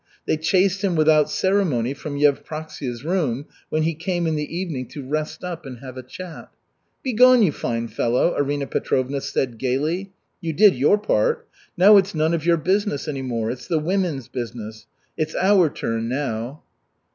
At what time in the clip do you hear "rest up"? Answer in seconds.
5.07-5.63